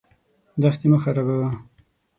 دښتې 0.61 0.87
مه 0.91 0.97
خرابوه. 1.03 1.49